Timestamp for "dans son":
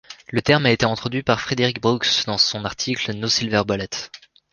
2.25-2.65